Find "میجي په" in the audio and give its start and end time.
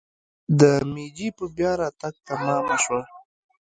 0.93-1.45